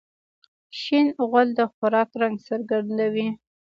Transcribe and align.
شین 0.81 1.07
غول 1.29 1.47
د 1.57 1.59
خوراک 1.73 2.09
رنګ 2.21 2.35
څرګندوي. 2.47 3.27